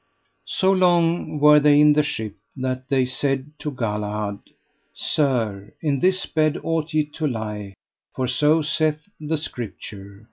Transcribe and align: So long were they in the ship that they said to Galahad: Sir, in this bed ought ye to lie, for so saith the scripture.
So 0.47 0.71
long 0.71 1.37
were 1.39 1.59
they 1.59 1.79
in 1.79 1.93
the 1.93 2.01
ship 2.01 2.33
that 2.57 2.89
they 2.89 3.05
said 3.05 3.51
to 3.59 3.69
Galahad: 3.69 4.39
Sir, 4.95 5.73
in 5.79 5.99
this 5.99 6.25
bed 6.25 6.57
ought 6.63 6.91
ye 6.91 7.05
to 7.13 7.27
lie, 7.27 7.75
for 8.15 8.27
so 8.27 8.63
saith 8.63 9.07
the 9.19 9.37
scripture. 9.37 10.19